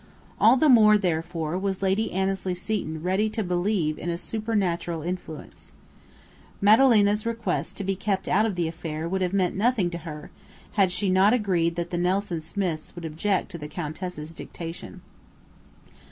All 0.39 0.57
the 0.57 0.67
more, 0.67 0.97
therefore, 0.97 1.59
was 1.59 1.83
Lady 1.83 2.11
Annesley 2.11 2.55
Seton 2.55 3.03
ready 3.03 3.29
to 3.29 3.43
believe 3.43 3.99
in 3.99 4.09
a 4.09 4.17
supernatural 4.17 5.03
influence. 5.03 5.73
Madalena's 6.59 7.23
request 7.23 7.77
to 7.77 7.83
be 7.83 7.95
kept 7.95 8.27
out 8.27 8.47
of 8.47 8.55
the 8.55 8.67
affair 8.67 9.07
would 9.07 9.21
have 9.21 9.31
meant 9.31 9.55
nothing 9.55 9.91
to 9.91 9.99
her 9.99 10.31
had 10.71 10.91
she 10.91 11.07
not 11.11 11.33
agreed 11.33 11.75
that 11.75 11.91
the 11.91 11.99
Nelson 11.99 12.41
Smiths 12.41 12.95
would 12.95 13.05
object 13.05 13.51
to 13.51 13.59
the 13.59 13.67
Countess's 13.67 14.33
dictation. 14.33 15.01